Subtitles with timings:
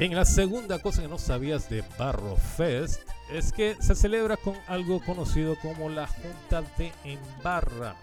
[0.00, 4.54] Bien, la segunda cosa que no sabías de Barro Fest es que se celebra con
[4.66, 7.96] algo conocido como la Junta de Embarra.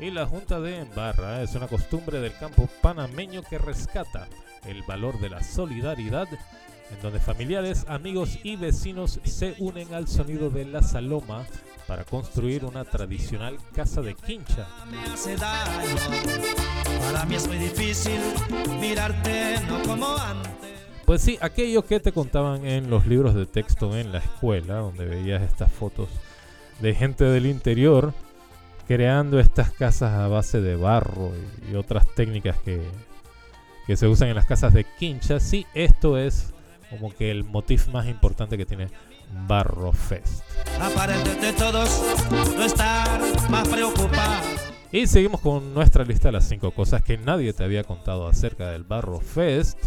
[0.00, 4.28] Y la Junta de Embarra es una costumbre del campo panameño que rescata
[4.64, 10.48] el valor de la solidaridad, en donde familiares, amigos y vecinos se unen al sonido
[10.48, 11.44] de la saloma
[11.86, 14.66] para construir una tradicional casa de quincha.
[17.12, 18.20] Para mí es muy difícil
[18.80, 20.57] mirarte no como antes.
[21.08, 25.06] Pues sí, aquello que te contaban en los libros de texto en la escuela, donde
[25.06, 26.10] veías estas fotos
[26.80, 28.12] de gente del interior
[28.86, 31.32] creando estas casas a base de barro
[31.66, 32.82] y, otras técnicas que,
[33.86, 35.40] que se usan en las casas de quincha.
[35.40, 36.52] Sí, esto es
[36.90, 38.88] como que el motif más importante que tiene
[39.46, 40.42] Barro Fest.
[40.78, 42.02] Aparente todos
[42.54, 43.18] no estar
[43.48, 44.44] más preocupados.
[44.92, 48.72] Y seguimos con nuestra lista de las 5 cosas que nadie te había contado acerca
[48.72, 49.78] del Barro Fest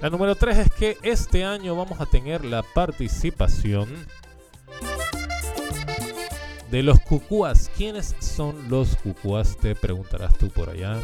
[0.00, 3.88] La número 3 es que este año vamos a tener la participación
[6.70, 7.70] de los cucuas.
[7.76, 9.56] ¿Quiénes son los cucuas?
[9.58, 10.98] Te preguntarás tú por allá.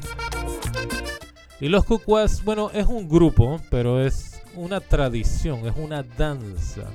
[1.61, 6.89] Y los cucuas, bueno, es un grupo, pero es una tradición, es una danza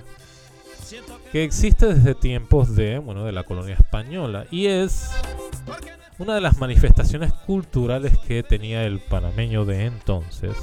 [1.31, 5.09] que existe desde tiempos de, bueno, de la colonia española y es
[6.19, 10.55] una de las manifestaciones culturales que tenía el panameño de entonces,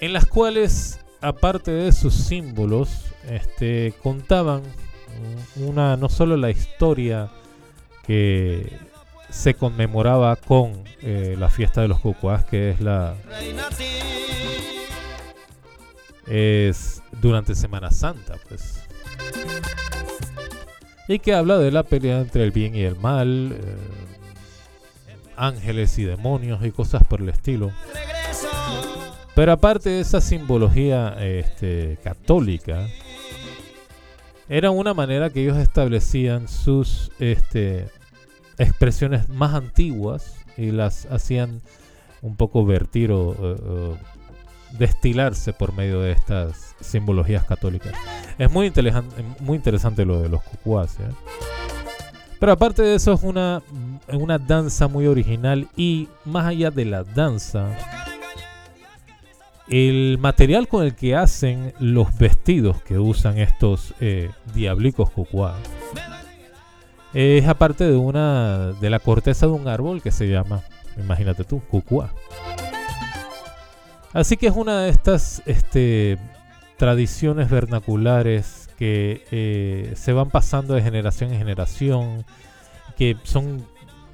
[0.00, 4.62] en las cuales, aparte de sus símbolos, este, contaban
[5.56, 7.30] una no solo la historia
[8.06, 8.70] que
[9.30, 13.14] se conmemoraba con eh, la fiesta de los cucuás, que es la
[16.28, 18.82] es durante Semana Santa, pues
[21.08, 23.76] y que habla de la pelea entre el bien y el mal, eh,
[25.36, 27.72] ángeles y demonios y cosas por el estilo.
[29.34, 32.86] Pero aparte de esa simbología este, católica,
[34.50, 37.88] era una manera que ellos establecían sus este,
[38.58, 41.62] expresiones más antiguas y las hacían
[42.20, 43.12] un poco vertir
[44.72, 47.92] destilarse por medio de estas simbologías católicas.
[48.38, 48.72] Es muy,
[49.40, 50.98] muy interesante lo de los cucuás.
[51.00, 51.08] ¿eh?
[52.38, 53.62] Pero aparte de eso es una,
[54.12, 57.76] una danza muy original y más allá de la danza,
[59.68, 65.56] el material con el que hacen los vestidos que usan estos eh, diablicos cucuás
[67.14, 70.62] es aparte de una de la corteza de un árbol que se llama,
[70.96, 72.12] imagínate tú, cucuá.
[74.12, 76.18] Así que es una de estas este,
[76.76, 82.24] tradiciones vernaculares que eh, se van pasando de generación en generación,
[82.96, 83.66] que son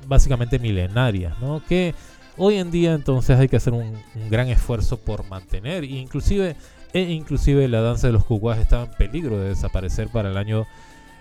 [0.06, 1.62] básicamente milenarias, ¿no?
[1.69, 1.94] Que
[2.37, 3.94] hoy en día entonces hay que hacer un,
[4.31, 6.56] gran esfuerzo por mantener, e inclusive,
[6.93, 10.66] e inclusive la danza de los cucuas estaba en peligro de desaparecer para el año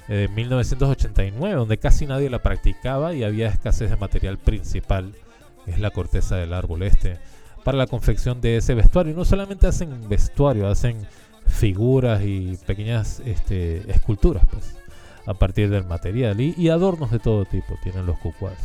[0.07, 5.13] 1989, eh, donde casi nadie la practicaba y había escasez de material principal,
[5.67, 7.19] es la corteza del árbol este
[7.63, 9.15] para la confección de ese vestuario.
[9.15, 11.07] No solamente hacen vestuario, hacen
[11.47, 14.75] figuras y pequeñas este, esculturas, pues,
[15.25, 16.39] a partir del material.
[16.39, 18.57] Y, adornos de todo tipo tienen los cucuas.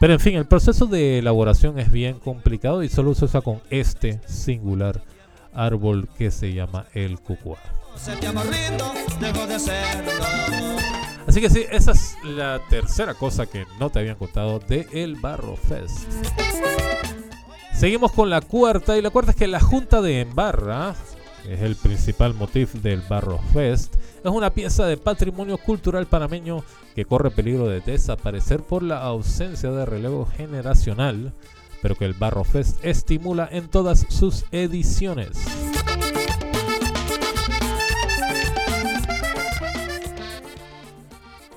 [0.00, 3.60] Pero en fin, el proceso de elaboración es bien complicado y solo se usa con
[3.68, 5.02] este singular
[5.52, 7.58] árbol que se llama el cucuá.
[11.28, 15.16] Así que sí, esa es la tercera cosa que no te habían contado de El
[15.16, 16.10] Barro Fest.
[17.74, 20.94] Seguimos con la cuarta y la cuarta es que la Junta de Embarra,
[21.42, 26.64] que es el principal motif del Barro Fest, es una pieza de patrimonio cultural panameño
[26.94, 31.34] que corre peligro de desaparecer por la ausencia de relevo generacional,
[31.82, 35.36] pero que el Barro Fest estimula en todas sus ediciones.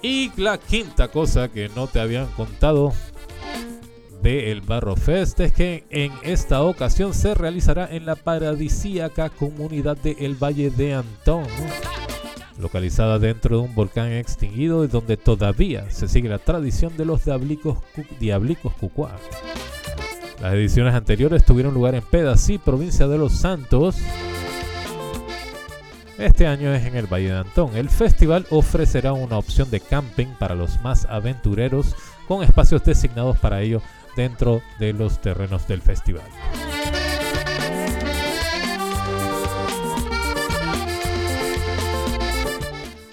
[0.01, 2.91] Y la quinta cosa que no te habían contado
[4.21, 9.97] de el Barro Fest es que en esta ocasión se realizará en la paradisíaca comunidad
[9.97, 11.45] de El Valle de Antón,
[12.59, 17.25] localizada dentro de un volcán extinguido y donde todavía se sigue la tradición de los
[17.25, 17.77] diablicos,
[18.19, 19.11] diablicos cucuá.
[20.41, 23.97] Las ediciones anteriores tuvieron lugar en Pedací, provincia de Los Santos,
[26.21, 27.75] este año es en el Valle de Antón.
[27.75, 31.95] El festival ofrecerá una opción de camping para los más aventureros
[32.27, 33.81] con espacios designados para ello
[34.15, 36.23] dentro de los terrenos del festival.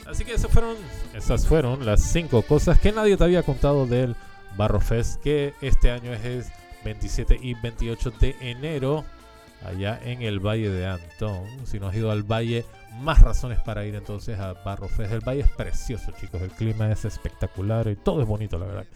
[0.07, 4.17] Así que esas fueron las cinco cosas que nadie te había contado del
[4.57, 6.51] Barro Fest, que este año es
[6.85, 9.05] 27 y 28 de enero,
[9.65, 11.67] allá en el Valle de Antón.
[11.67, 12.65] Si no has ido al Valle,
[13.01, 15.13] más razones para ir entonces a Barro Fest.
[15.13, 16.43] El Valle es precioso, chicos.
[16.43, 18.87] El clima es espectacular y todo es bonito, la verdad.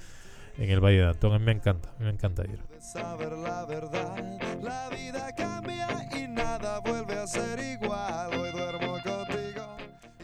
[0.59, 2.61] En el Valle de Antón, a mí me encanta, me encanta ir.
[2.79, 4.17] Saber la verdad,
[4.63, 8.35] la vida cambia y nada vuelve a ser igual.
[8.35, 9.77] Hoy duermo contigo.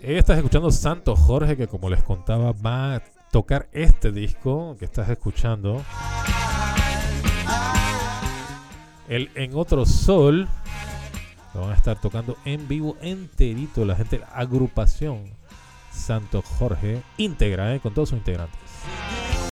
[0.03, 5.09] Estás escuchando Santo Jorge, que como les contaba, va a tocar este disco que estás
[5.09, 5.83] escuchando.
[9.09, 10.49] El En Otro Sol.
[11.55, 13.85] Lo van a estar tocando en vivo enterito.
[13.85, 15.25] La gente, la agrupación
[15.91, 18.61] Santo Jorge íntegra, eh, con todos sus integrantes.